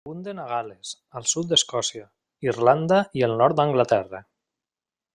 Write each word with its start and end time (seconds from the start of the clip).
Abunden 0.09 0.39
a 0.43 0.45
Gal·les, 0.51 0.93
al 1.19 1.27
sud 1.33 1.51
d'Escòcia, 1.51 2.07
Irlanda 2.49 3.01
i 3.21 3.27
el 3.31 3.39
nord 3.43 3.61
d'Anglaterra. 3.61 4.27